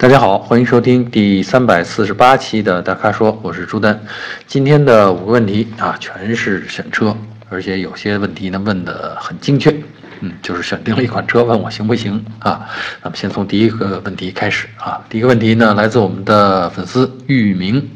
[0.00, 4.00] 大家好，欢迎收听第三百四十八期的大咖说，我是朱丹。
[4.46, 7.12] 今天的五个问题啊，全是选车，
[7.48, 9.74] 而且有些问题呢问的很精确，
[10.20, 12.64] 嗯，就是选定了一款车，问我行不行啊？
[13.02, 17.90] 那么先从第一个问题开始啊，第一个问题呢来自我们的粉丝玉明，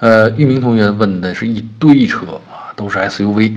[0.00, 3.56] 呃，玉明同学问的是一堆车啊，都是 SUV，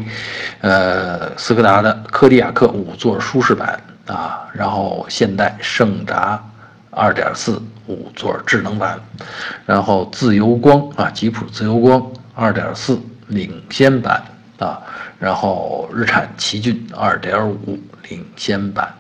[0.62, 6.42] 呃，斯柯达的柯迪亚克五座舒适版啊，然后现代胜达。
[6.96, 8.98] 二点四五座智能版，
[9.66, 12.02] 然后自由光啊，吉普自由光
[12.34, 12.98] 二点四
[13.28, 14.24] 领先版
[14.60, 14.82] 啊，
[15.20, 17.78] 然后日产奇骏二点五
[18.10, 18.94] 领先版，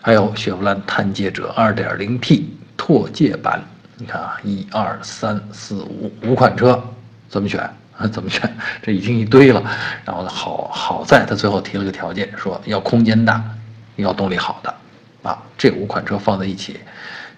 [0.00, 3.60] 还有雪佛兰探界者二点零 T 拓界版。
[3.96, 6.82] 你看啊，一二三四五五款车，
[7.28, 7.60] 怎么选
[7.98, 8.06] 啊？
[8.08, 8.56] 怎么选？
[8.80, 9.62] 这已经一堆了。
[10.04, 13.44] 然后好好在他最后提了个条件，说要空间大，
[13.96, 14.74] 要动力好的
[15.22, 15.36] 啊。
[15.58, 16.78] 这五款车放在一起。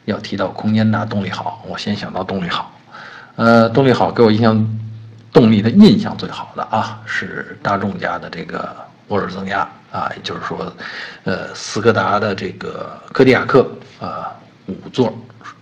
[0.04, 2.70] 要提到空间大、动力好，我先想到动力好。
[3.36, 4.78] 呃，动力好给我印象，
[5.32, 8.74] 动力的印象最好的啊是大众家的这个
[9.08, 10.70] 涡轮增压啊，也就是说，
[11.24, 13.66] 呃，斯柯达的这个柯迪亚克
[14.00, 14.30] 啊
[14.66, 15.12] 五座，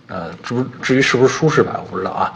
[0.07, 2.33] 呃，至至于是不是舒适版我不知道啊。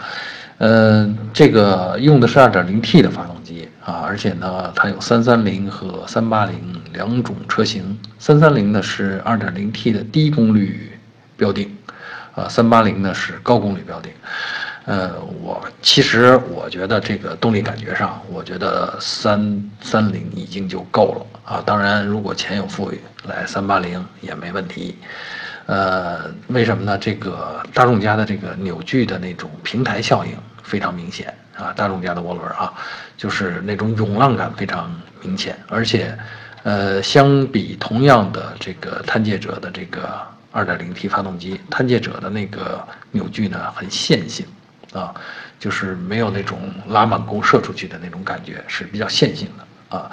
[0.57, 6.51] 呃，这个用的是 2.0T 的发动机啊，而且呢，它有330和380
[6.93, 10.97] 两种车型，330呢是 2.0T 的低功率
[11.35, 11.75] 标定。
[12.35, 14.11] 呃，三八零呢是高功率标定，
[14.83, 21.63] 呃，我其实我觉得这个动力感觉上，我觉得三三零已经就够了啊。
[21.65, 24.97] 当然，如果钱有富裕，来三八零也没问题。
[25.67, 26.97] 呃，为什么呢？
[26.97, 32.73] 这个大众家的这个扭矩的那种平台效应非常明显啊，大众家的涡轮啊，
[33.15, 36.15] 就是那种涌浪感非常明显，而且，
[36.63, 40.34] 呃，相比同样的这个探界者的这个。
[40.55, 44.45] 2.0T 发动机，探界者的那个扭矩呢很线性，
[44.93, 45.13] 啊，
[45.59, 50.09] 就是没有那种拉满弓射出去的那种感觉，是比较线性的啊。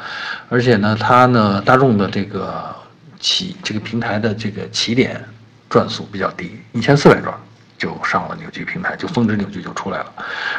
[0.49, 2.75] 而且呢，它呢，大众的这个
[3.21, 5.25] 起这个平台的这个起点
[5.71, 7.33] 转速比较低，一千四百转
[7.78, 10.12] 就上了扭矩平台，就峰值扭矩就出来了。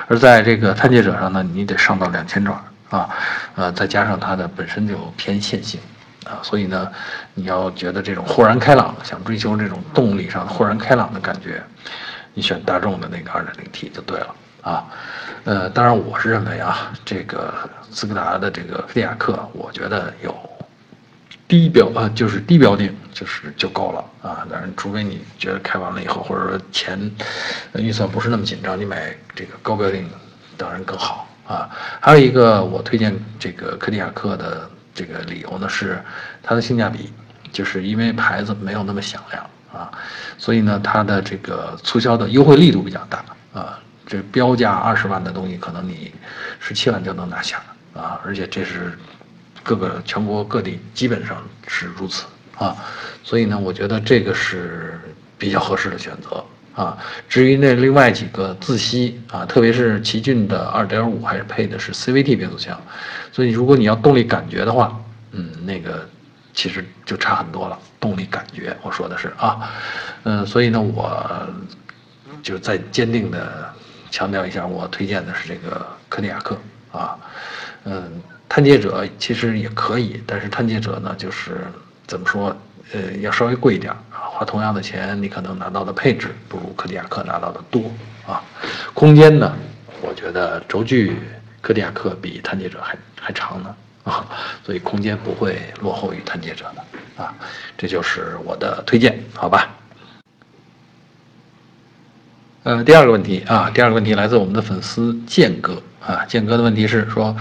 [0.08, 2.58] 而在这个探界者上呢，你得上到两千转
[2.90, 3.10] 啊，
[3.56, 5.78] 呃，再加上它的本身就偏线性。
[6.26, 6.90] 啊，所以呢，
[7.34, 11.62] 你要觉得这种豁然开朗，想追求这种动力上豁然开朗的感觉，
[12.34, 14.86] 你选大众的那个 2.0T 就对了啊。
[15.44, 17.54] 呃，当然我是认为啊，这个
[17.92, 20.34] 斯柯达的这个柯迪亚克，我觉得有
[21.48, 24.48] 低标啊，就是低标定就是就够了啊。
[24.50, 27.12] 当然，除非你觉得开完了以后，或者说钱
[27.74, 30.10] 预算不是那么紧张，你买这个高标定
[30.56, 31.70] 当然更好啊。
[32.00, 34.70] 还有一个我推荐这个柯迪亚克的。
[34.94, 36.02] 这个理由呢是
[36.42, 37.12] 它的性价比，
[37.52, 39.92] 就是因为牌子没有那么响亮啊，
[40.38, 43.24] 所以呢它的这个促销的优惠力度比较大
[43.54, 46.14] 啊，这标价二十万的东西可能你
[46.60, 47.62] 十七万就能拿下
[47.94, 48.98] 啊，而且这是
[49.64, 52.26] 各个全国各地基本上是如此
[52.58, 52.76] 啊，
[53.24, 55.00] 所以呢我觉得这个是
[55.38, 56.44] 比较合适的选择。
[56.76, 56.98] 啊，
[57.30, 62.80] 至于那另外几个自吸啊，特别是奇骏的二点五，还是配的是 CVT 变速箱，
[63.32, 65.00] 所以如果你要动力感觉的话，
[65.34, 66.08] 嗯，那个
[66.54, 67.78] 其实就差很多了。
[68.00, 69.70] 动力感觉，我说的是啊，
[70.24, 71.48] 嗯，所以呢，我
[72.42, 73.72] 就再坚定的
[74.12, 76.58] 强调一下，我推荐的是这个柯迪亚克
[76.92, 77.18] 啊，
[77.86, 81.66] 嗯，探界者其实也可以，但是探界者呢，就是
[82.08, 82.56] 怎么说，
[82.94, 83.94] 呃，要稍微贵一点。
[84.46, 87.92] 同样的钱，你可能拿到的配置不如柯迪亚克拿到的多
[88.28, 88.42] 啊。
[88.94, 89.56] 空间呢，
[90.02, 91.18] 我觉得轴距
[91.62, 94.26] 柯迪亚克比探界者还还长呢啊，
[94.66, 97.34] 所以空间不会落后于探界者的啊。
[97.78, 99.70] 这就是我的推荐，好吧？
[102.64, 107.36] 呃，第二个问题啊，第二个问题来自我们的粉丝剑哥啊，剑哥的问题是说，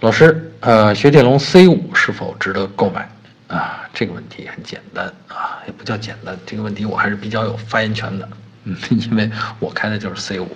[0.00, 3.08] 老师，呃，雪铁龙 C 五是否值得购买？
[3.52, 6.34] 啊，这个问题很简单啊，也不叫简单。
[6.46, 8.26] 这个问题我还是比较有发言权的，
[8.64, 10.48] 嗯， 因为我开的就是 C 五，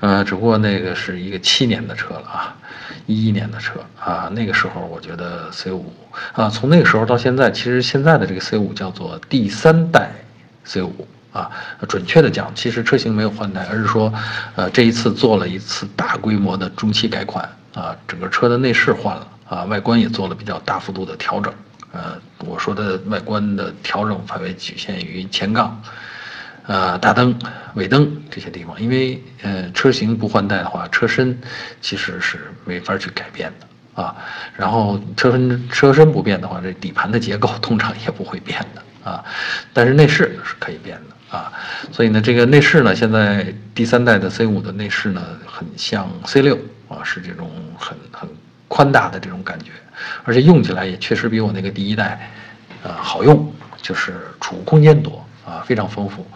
[0.00, 2.56] 呃，只不过那个是一个七年的车了啊，
[3.04, 5.92] 一一年的车啊，那个时候我觉得 C 五
[6.32, 10.10] 啊，从那个时候到现在，其实现在的这个 C 五叫做第三代
[10.64, 11.50] C 五啊，
[11.86, 14.10] 准确的讲，其实车型没有换代，而是说，
[14.56, 21.52] 呃，这一次做了一次大规模的中期改款啊，整个车的内饰换了啊，外观也做了比较大幅度的调整。
[21.92, 25.82] 呃，我说的外观的调整范围局限于前杠、
[26.66, 27.38] 呃大灯、
[27.74, 31.38] 尾灯这些地方，因为呃车型不换代的话，车身
[31.80, 34.16] 其实是没法去改变的啊。
[34.56, 39.22] 然后车身车身不变的话，这底盘的结构 通常也不会变的啊。
[39.72, 41.52] 但是内饰是可以变的啊，
[41.92, 48.28] 所以呢，这个内饰呢，现在第三代的 C 五的内饰呢，很像 C 六啊，是这种很很
[48.72, 49.70] 宽大的这种感觉，
[50.24, 52.30] 而且用起来也确实比我那个第一代，
[52.82, 56.26] 呃，好用，就是储物空间多啊，非常丰富，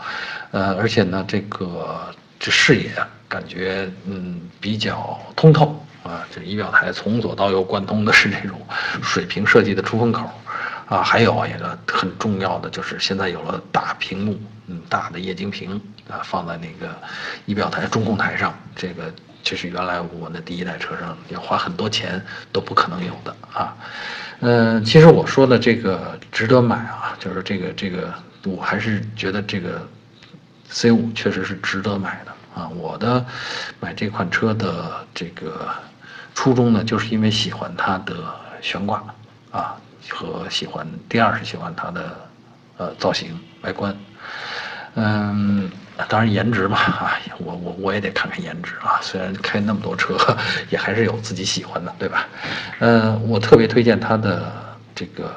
[0.51, 2.91] 呃，而且呢，这个这视野
[3.27, 8.61] 感觉嗯比较通透啊，这仪表台从左到右贯通的是这种
[9.03, 10.31] 水平设计的出风口。
[10.89, 14.39] 啊，还有一个很重要的就是现在有了大屏幕，
[14.69, 16.95] 嗯，大的液晶屏啊，放在那个
[17.45, 19.13] 仪表台中控台上，这个
[19.47, 22.21] 这是原来我那第一代车上要花很多钱
[22.51, 23.77] 都不可能有的啊。
[24.41, 28.13] 嗯，其实我说的这个值得买啊，就是这个这个，
[28.45, 29.87] 我还是觉得这个
[30.69, 32.69] C 五确实是值得买的啊。
[32.71, 33.25] 我的
[33.79, 35.69] 买这款车的这个
[36.35, 38.17] 初衷呢，就是因为喜欢它的
[38.61, 39.01] 悬挂
[39.53, 39.77] 啊。
[40.09, 42.29] 和喜欢第二是喜欢它的，
[42.77, 43.97] 呃造型外观，
[44.95, 45.69] 嗯，
[46.09, 49.01] 当然颜值嘛啊，我我我也得看看颜值啊。
[49.01, 50.17] 虽然开那么多车，
[50.71, 52.27] 也还是有自己喜欢的，对吧？
[52.81, 54.53] 嗯，我特别推荐它的
[54.95, 55.35] 这个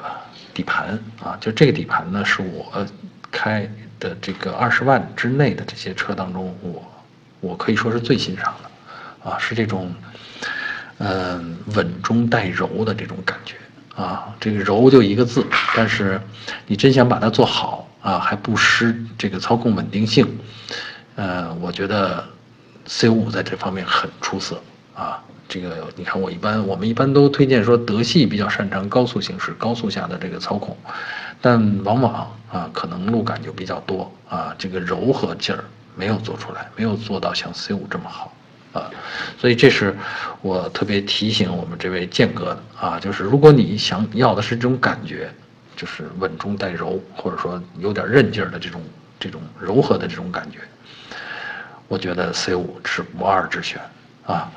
[0.52, 2.86] 底盘啊，就这个底盘呢，是我
[3.30, 3.68] 开
[3.98, 6.82] 的这个二十万之内的这些车当中，我
[7.40, 9.94] 我可以说是最欣赏的啊，是这种
[10.98, 13.54] 嗯稳中带柔的这种感觉。
[13.96, 15.44] 啊，这个柔就一个字，
[15.76, 16.18] 但是
[16.66, 20.38] 你真想把它做好啊，还不失这个操控稳定性。
[21.16, 22.24] 呃，我觉得
[22.86, 24.60] C 五在这方面很出色
[24.94, 25.22] 啊。
[25.48, 30.76] 这个你看，我一般我们一般都推荐说德系比较擅长高速行驶，高速下的这个操控，
[31.40, 35.64] 但往往啊可能路感就比较多啊，这个柔和劲儿
[35.96, 38.32] 没有做出来，没有做到像 C 五这么好。
[38.72, 38.88] 啊，
[39.36, 39.96] 所以这是
[40.40, 45.28] 我特别提醒我们这位剑哥的啊，就是如果你想要的是这种感觉，
[45.80, 48.82] 就是稳中带柔，或者说有点韧劲儿的这种
[49.18, 50.58] 这种柔和的这种感觉，
[51.88, 53.80] 我觉得 C 五是不二之选
[54.26, 54.52] 啊。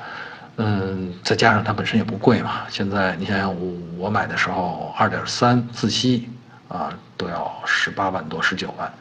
[0.56, 6.28] 嗯，再加上它本身也不贵嘛，现在你想想我我买的时候二点三自吸
[6.68, 8.92] 啊都要十八万多十九万，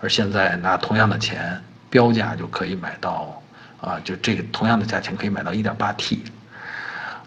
[0.00, 3.36] 而现在拿同样的钱标价就可以买到。
[3.80, 6.20] 啊，就这个同样的价钱可以买到 1.8T，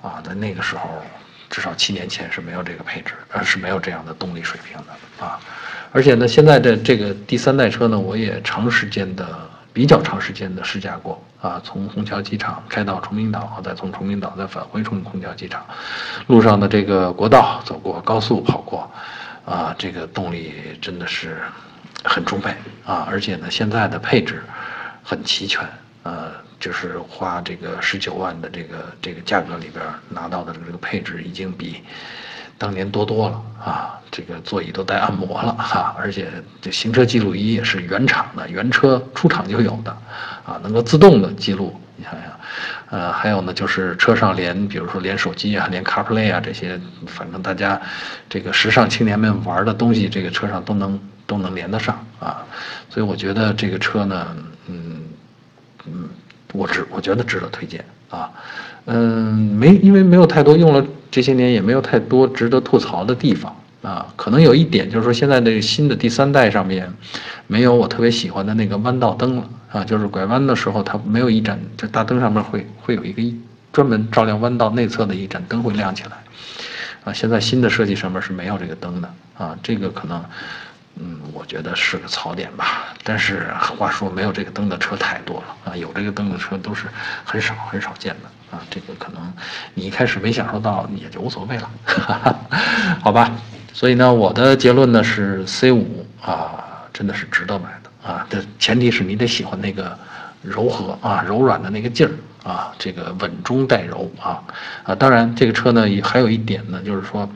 [0.02, 1.04] 啊，在那个时候，
[1.50, 5.40] 至少七年前是没有这个配置，呃，是没有这样的动力水平的啊。
[5.92, 9.28] 而且呢，现在的这个第三代车呢，我也长时间的、
[9.72, 15.66] 比较长时间的试驾过啊，从虹桥机场开到崇明岛，再从崇明岛再返回崇虹桥机场，
[16.28, 18.92] 路上的这个国道走过，高速跑过，
[19.46, 21.38] 啊，这个动力真的是
[22.04, 22.54] 很充沛
[22.86, 24.44] 啊，而且呢，现在的配置
[25.04, 25.66] 很齐全，
[26.04, 26.45] 呃。
[26.60, 31.82] 就是花这个十九万的这个这个价格里边拿到的这个配置，已经比
[32.58, 34.00] 当年多多了啊！
[34.10, 36.32] 这个座椅都带按摩了哈，而且
[36.62, 39.92] 这行车记录仪也是原厂的，原车出厂就有的
[40.46, 41.78] 啊，能够自动的记录。
[41.98, 42.40] 你想想，
[42.90, 47.80] 呃，还有呢，就是车上连，比如说连手机啊，连 CarPlay 啊这些，反正大家
[48.30, 50.98] 这个时尚青年们玩的东西，这个车上都能
[51.28, 52.46] 都能连得上啊。
[52.90, 54.36] 所以我觉得这个车呢，
[54.68, 54.95] 嗯。
[56.56, 58.32] 我值，我觉得值得推荐啊，
[58.86, 64.08] 嗯，没，因为没有太多用了这些年，也没有太多值得吐槽的地方啊。
[64.16, 66.92] 可能有一点就是说，现在这个新的第三代上面，
[67.48, 73.22] 没有我特别喜欢的那个弯道灯了啊，就是拐弯的时候它没有一盏，这大灯上面会会有一个
[73.74, 76.12] 专门照亮弯道内侧的一盏灯会亮起来
[77.04, 77.14] 啊。
[77.14, 80.24] 现在新的设计上面是没有这个灯的啊，这个可能。
[80.98, 82.94] 嗯，我觉得是个槽点吧。
[83.04, 86.86] 但是话说，没有这个灯的车太多了啊，有这个灯的车都是
[87.24, 88.62] 很少很少见的啊。
[88.70, 89.34] 这个可能
[89.74, 92.36] 你一开始没享受到，也就无所谓了，哈 哈
[93.04, 93.30] 好吧？
[93.74, 98.26] 所以呢，我的结论呢是 C 五啊，真的是值得买的啊。
[98.30, 99.98] 的前提是你得喜欢那个
[100.42, 104.42] 柔和啊、柔软的那个劲儿啊，这个稳中带柔啊
[104.84, 104.96] 啊。
[104.96, 107.30] 当然，这个车呢也还有一点呢，就是说，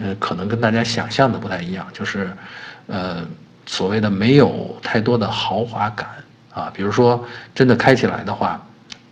[0.00, 2.36] 呃，可能跟大家想象的不太一样，就是。
[2.90, 3.24] 呃，
[3.66, 6.08] 所谓的没有太多的豪华感
[6.52, 8.60] 啊，比如说真的开起来的话，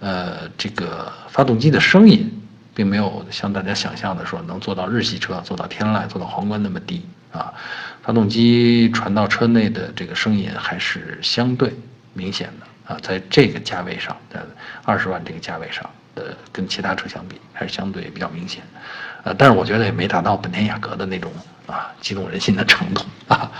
[0.00, 2.28] 呃，这个发动机的声音
[2.74, 7.54] 并没有像大家想象的说能做到日系车做到天籁做到皇冠那么低啊，
[8.02, 11.72] 发动机传到车内的这个声音还是相对
[12.12, 14.40] 明显的啊，在这个价位上，在
[14.84, 18.60] 二十万这个价位上的跟其他车相比还是相对比较明显，
[19.22, 21.30] 呃，但是我觉得也没达到本田雅阁的那种。
[21.68, 23.52] 啊，激动人心的程度啊，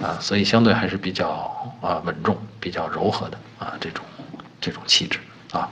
[0.00, 1.28] 啊，所以相对还是比较
[1.82, 4.04] 啊稳重、比较柔和的啊这种
[4.60, 5.18] 这种气质
[5.52, 5.68] 啊。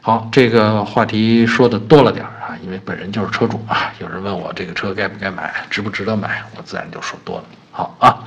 [0.00, 3.92] 好，这个话题说的多了点儿啊，因为本人就是车主啊。
[3.98, 7.44] 有人问我这个车该不该买，值不值得买，我自然就说多了。
[7.72, 8.22] 好啊。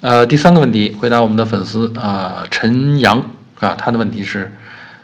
[0.00, 3.18] 呃，第三个问题，回答我们的粉丝啊，陈阳
[3.58, 4.56] 啊，他的问题是：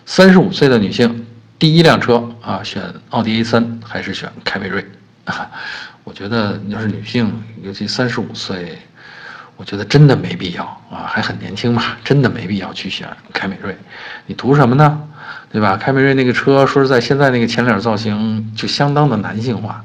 [0.07, 1.26] 三十五岁的女性，
[1.59, 4.85] 第一辆车啊，选奥迪 A3 还是选凯美瑞？
[6.05, 7.33] 我觉得你要是女性，
[7.63, 8.79] 尤其三十五岁，
[9.57, 13.77] 我觉得真的没必要啊，还很年轻嘛，真的没必要去选凯美瑞。
[14.27, 15.03] 你图什么呢？
[15.51, 15.77] 对吧？
[15.77, 19.83] 凯美瑞那个车，说实在，现在那个前脸造型就相当的男性化。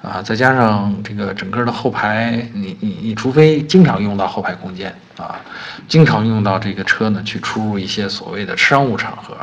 [0.00, 5.40] 啊，再加上这个整个的后排，你你你，除非经常用到后排空间啊，
[5.88, 9.36] 经常用到这个车呢，去出入一些所谓的商务场合，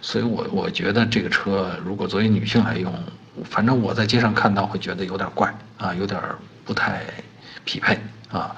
[0.00, 2.94] 所以我我觉得这个车如果作为女性来用，
[3.44, 6.20] 反正我在街上看到会觉得有点怪啊，有点
[6.64, 7.00] 不太
[7.64, 7.98] 匹配
[8.30, 8.54] 啊。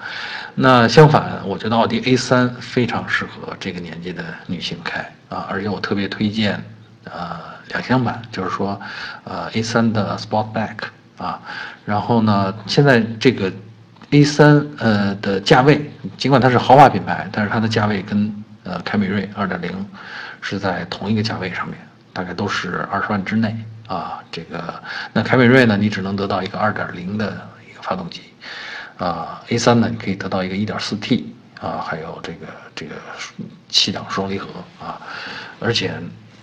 [0.55, 6.63] 那相反，我觉得奥迪 A3 非常适合这个年纪的女性开啊，而且我特别推荐
[7.05, 8.79] 呃两厢版，就是说
[9.25, 10.77] 呃 A3 的 Sportback。
[11.21, 11.39] 啊，
[11.85, 12.55] 然后呢？
[12.67, 13.53] 现在这个
[14.11, 15.79] A3 呃的价位，
[16.17, 18.35] 尽管它是豪华品牌，但是它的价位跟
[18.65, 19.71] 呃凯美瑞2.0
[20.41, 21.77] 是在同一个价位上面，
[22.15, 23.55] 大概都是二十万之内
[23.87, 24.19] 啊。
[24.33, 28.23] 这个那凯美瑞呢，你只能得到一个2.0的一个发动机，
[28.97, 31.25] 啊，A3 呢，你可以得到一个 1.4T
[31.61, 32.95] 啊，还有这个这个
[33.69, 34.49] 七档双离合
[34.83, 34.99] 啊，
[35.61, 35.93] 而且。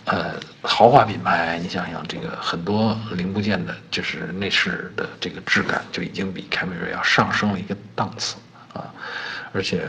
[0.08, 8.38] 呃，豪华品牌，你想想这个很多零部件的，就是内饰的这个质感，就已经比凯美瑞要上升了一个档次
[8.74, 8.86] 啊。
[9.52, 9.86] 而且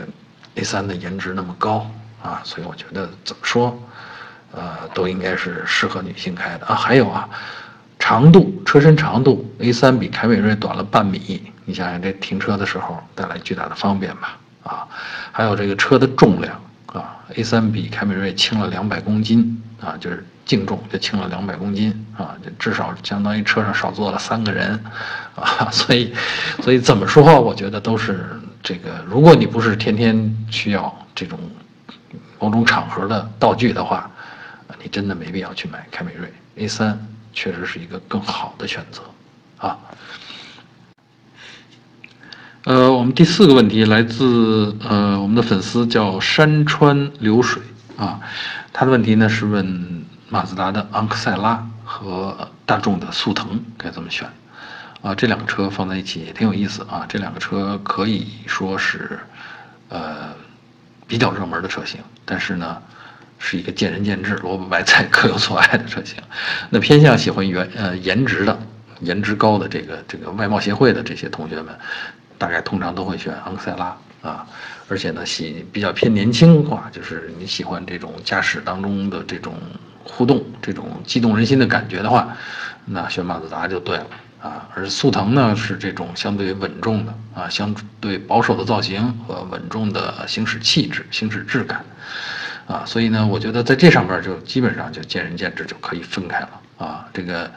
[0.55, 1.89] ，A3 的颜值那么高
[2.21, 3.81] 啊，所以我觉得怎么说，
[4.51, 6.75] 呃，都应该是适合女性开的啊。
[6.75, 7.29] 还有啊，
[7.97, 14.37] 长度，车身长度，A3 比凯美瑞短了半米，你想想这停车的时候带来巨大的方便吧？
[14.63, 14.85] 啊，
[15.31, 16.61] 还有这个车的重量
[17.35, 19.61] ，A3 比凯美瑞轻了两百公斤。
[19.79, 24.77] 啊，就是净重就轻了两百公斤啊，就至少相当于车上少坐了三个人，
[25.35, 26.13] 啊， 所以，
[26.61, 28.29] 所以怎么说，我觉得都是
[28.61, 29.01] 这个。
[29.07, 31.39] 如果你不是天天需要这种
[32.39, 34.11] 某种场合的道具的话，
[34.83, 36.93] 你真的没必要去买凯美瑞 A3，
[37.31, 39.01] 确实是一个更好的选择，
[39.65, 39.79] 啊。
[42.65, 47.61] 呃，我们第四个问题来自呃我们的粉丝叫山川流水
[47.95, 48.19] 啊。
[48.73, 54.27] 他的问题呢是问马自达的昂克赛拉和大众的速腾该怎么选，
[55.01, 57.05] 啊，这两个车放在一起也挺有意思啊。
[57.07, 59.17] 这两个车可以说是，
[59.87, 60.35] 呃，
[61.07, 62.77] 比较热门的车型，但是呢，
[63.37, 66.21] 是一个见仁见智、萝卜白菜各有所爱的车型。
[66.69, 68.59] 那偏向喜欢原呃颜值的、
[68.99, 71.73] 颜值高的这个这个外貌协会的这些同学们，
[72.39, 74.47] 大概通常都会选昂克赛拉啊。
[74.87, 79.53] 而且呢，喜比较偏年轻化，就是你喜欢这种驾驶当中的这种
[80.03, 82.35] 互动、这种激动人心的感觉的话，
[82.85, 84.07] 那选马自达就对了
[84.41, 84.67] 啊。
[84.73, 91.85] 而速腾呢，是这种相对稳重的啊，相对保守的造型和稳重的行驶气质、行驶质感
[92.65, 92.83] 啊。
[92.87, 97.07] 所以呢，我觉得在这上边就基本上就见仁见智，就可以分开了啊。
[97.13, 97.51] 这个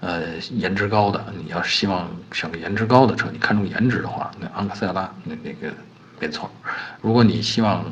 [0.00, 5.72] 呃，颜值高的，你要是希望选个颜值高的车，你看重颜值的话，那昂克赛拉那那个。
[6.18, 6.50] 没错，
[7.02, 7.84] 如果你希望，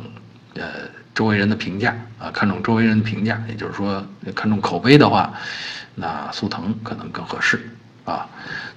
[0.55, 4.03] 呃，周围人的评价啊，看重周围人的评价，也就是说
[4.35, 5.31] 看重口碑的话，
[5.95, 7.69] 那速腾可能更合适
[8.07, 8.27] 啊。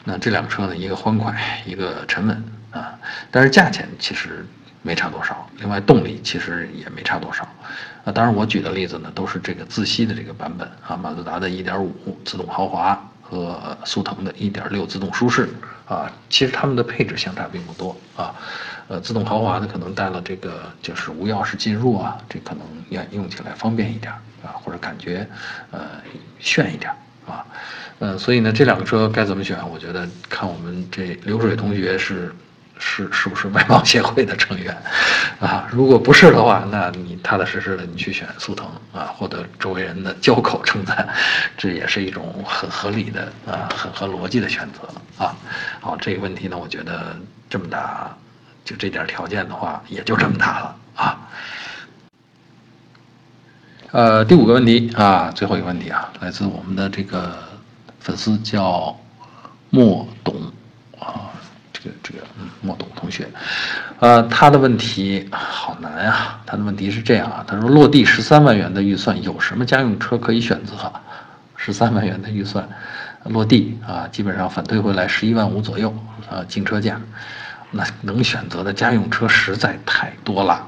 [0.03, 1.33] 那这两个车呢，一个欢快，
[1.65, 2.99] 一个沉稳啊，
[3.31, 4.45] 但是价钱其实
[4.81, 5.49] 没差多少。
[5.59, 7.47] 另外动力其实也没差多少
[8.03, 8.11] 啊。
[8.11, 11.89] 当然我举的例子呢，都是这个自吸的这个版本啊，马自达的1.5
[12.25, 15.49] 自动豪华和速腾的1.6自动舒适
[15.87, 18.33] 啊，其实它们的配置相差并不多啊。
[18.87, 25.27] 呃，自动豪华的可能带了这个，就是无钥匙进入啊，这可能用用起来方便一点啊，或者感觉
[25.71, 25.81] 呃
[26.39, 26.89] 炫一点
[27.27, 27.45] 啊，
[27.99, 29.57] 呃，所以呢，这两个车该怎么选？
[29.69, 32.33] 我觉得看我们这流水同学是
[32.79, 34.75] 是是不是外贸协会的成员
[35.39, 35.67] 啊？
[35.71, 41.07] 如果不是的话，那你踏踏实实的你去选速腾啊，获得周围人的交口称赞，
[41.57, 45.35] 这也是一种很合理的啊，很合逻辑的选择啊。
[45.79, 47.15] 好，这个问题呢，我觉得
[47.49, 48.15] 这么大。
[48.65, 51.29] 就这点条件的话，也就这么大了啊。
[53.91, 57.33] 呃，第五个问题啊，最后一个问题啊，来自我们的这个
[58.01, 58.93] 粉丝叫
[59.69, 60.46] 莫董，
[62.03, 62.19] 这个，
[62.61, 63.27] 莫董同学，
[63.99, 66.39] 呃，他的问题好难啊。
[66.45, 70.73] 他的问题是这样啊，他说落地十三万元的预算有什么家用车可以选择？
[71.55, 72.67] 十三万元的预算
[73.25, 75.93] 落地啊，基本上反推回来十一万五左右
[76.29, 77.01] 啊，净车价。
[77.69, 80.65] 那能选择的家用车实在太多了，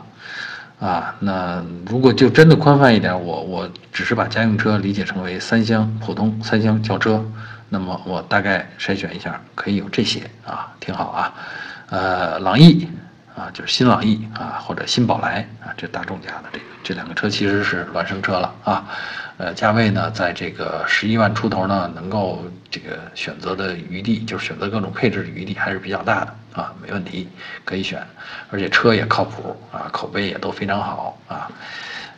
[0.82, 7.24] 啊，那如果就真的宽泛一点，我我只是把家用车理解成为三厢普通三厢轿车，
[7.70, 11.34] 那么我大概筛选一下，可以有这些啊，挺好啊，
[11.90, 12.88] 呃，朗逸
[13.36, 18.86] 啊，就是新朗逸啊或者新宝来啊，这大众家的这个这两个车其实是孪生车了啊。
[19.38, 27.30] 呃，价位呢，在这个十一万出头呢，能够这个选择的余地，就是选择各种配置的余地还是比较大的啊，没问题，
[27.64, 28.06] 可以选，
[28.52, 31.50] 而且车也靠谱啊，口碑也都非常好啊，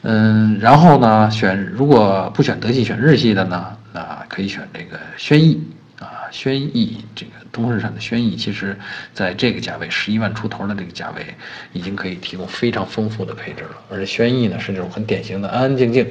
[0.02, 5.62] 嗯，然后呢，选如果不选德系，选日系的呢，那可以选这个轩逸
[6.00, 8.78] 啊，轩逸这个东日产的轩逸，其实
[9.14, 11.26] 在这个价位十一万出头的这个价位，
[11.74, 16.08] 已经可以提供非常丰富的配置了，而且轩逸呢是这种很典型的安安静静。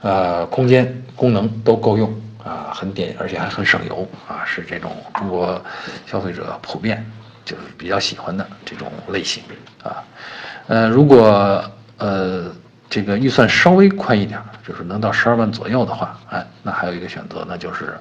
[0.00, 2.14] 呃，空间功能都够用
[2.44, 5.60] 啊，很点，而且还很省油啊，是这种中国
[6.06, 7.04] 消费者普遍
[7.44, 9.42] 就是比较喜欢的这种类型
[9.82, 10.04] 啊。
[10.68, 11.64] 呃，如果
[11.96, 12.54] 呃
[12.96, 17.94] 这个预算稍微宽一点，就是能到十二万左右的话，哎，那还有一个选择，那就是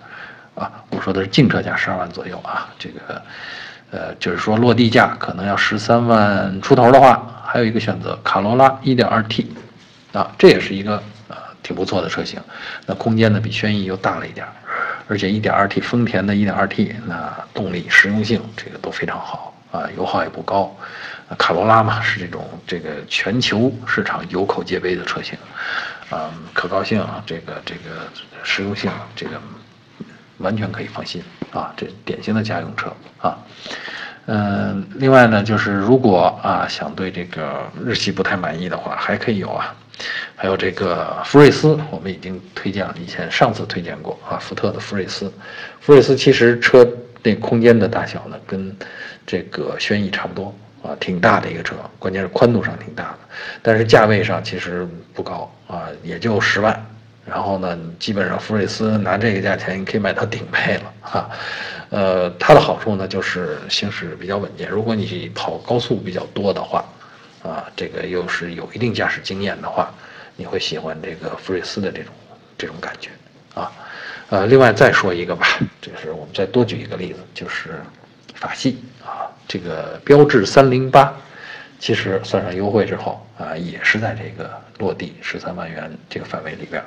[0.55, 3.21] 啊，我说的是净车价十二万左右啊，这个
[3.91, 9.53] 呃就是说落地价可能要十三万出头的话，还有一个选择卡罗拉一点二 T，
[10.13, 10.95] 啊，这也是一个
[11.27, 11.43] 啊。
[11.61, 12.39] 挺不错的车型，
[12.85, 14.47] 那空间呢比轩逸又大了一点，
[15.09, 20.73] 而且一点二 T 丰田的一点二 T，那动力实用性这个都非常好啊，油耗也不高。
[21.37, 25.37] 卡罗拉嘛是这种这个全球市场有口皆碑的车型，
[26.09, 28.07] 啊，可靠性啊，这个这个
[28.43, 29.41] 实用性这个
[30.37, 33.37] 完全可以放心啊，这典型的家用车啊。
[34.27, 39.73] 嗯，另外呢就是如果啊想对这个日系不太满意的话，还可以有啊。
[40.35, 44.37] 还有这个福睿斯，我们已经推荐了，以前上次推荐过啊。
[44.37, 45.31] 福特的福睿斯，
[45.79, 46.85] 福睿斯其实车
[47.23, 48.75] 那空间的大小呢，跟
[49.25, 50.53] 这个轩逸差不多
[50.85, 53.19] 啊，挺大的一个车，关键是宽度上挺大的，
[53.61, 56.85] 但是价位上其实不高啊，也就十万。
[57.25, 61.29] 然后呢，基本上福睿斯拿这个价钱，你可以买到顶配了哈。
[61.89, 64.69] 呃，它的好处呢，就是行驶比较稳健。
[64.69, 66.85] 如果你跑高速比较多的话。
[67.43, 69.93] 啊，这个又是有一定驾驶经验的话，
[70.35, 72.11] 你会喜欢这个福睿斯的这种
[72.57, 73.11] 这种感觉
[73.53, 73.71] 啊。
[74.31, 75.45] 呃，另外再说一个吧，
[75.79, 77.79] 就是我们再多举一个例子，就是
[78.33, 81.13] 法系啊，这个标致三零八，
[81.79, 86.83] 其实算上优惠之后啊，也是在这个落地十三万元这个范围里边。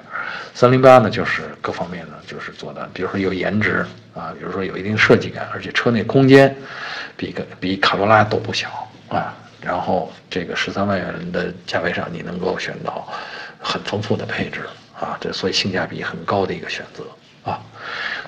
[0.54, 6.54] 三零八呢，就是各方面呢，就是做的，比如说有颜值啊，比如说有一定设计感，而且车内空间
[7.16, 8.68] 比个比卡罗拉都不小
[9.08, 9.34] 啊。
[9.60, 13.06] 然后这个十三万元的价位上，你能够选到
[13.60, 14.60] 很丰富的配置
[14.98, 17.04] 啊，这所以性价比很高的一个选择
[17.50, 17.60] 啊。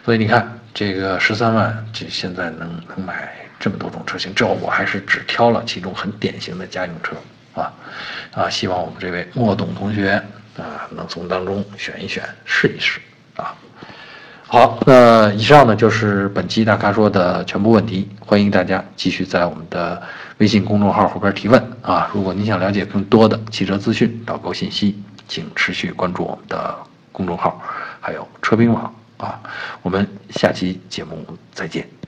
[0.05, 7.15] 所以你看，这个十三万，就现在能能买这么多种车型，这我还是只挑了其中很典型的家用车
[7.55, 7.73] 啊
[8.33, 8.51] 啊！
[8.51, 10.13] 希望我们这位莫董同学
[10.57, 12.99] 啊，能从当中选一选，试一试
[13.37, 13.55] 啊。
[14.47, 20.03] 好，那以上呢就是本期大咖说的全部问题，欢迎大家继续在我们的。
[20.39, 22.11] 微信公众号后边提问啊！
[22.15, 26.75] 如果您想了解更多的汽车资讯、导购信息，请持续关注我们的
[27.13, 27.61] 公众号，
[28.01, 29.39] 还有车评网啊！
[29.83, 32.00] 我们下期节目再见。